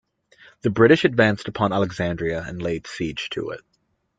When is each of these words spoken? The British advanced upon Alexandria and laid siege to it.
The 0.61 0.71
British 0.71 1.05
advanced 1.05 1.47
upon 1.47 1.71
Alexandria 1.71 2.41
and 2.41 2.59
laid 2.59 2.87
siege 2.87 3.29
to 3.33 3.51
it. 3.51 3.61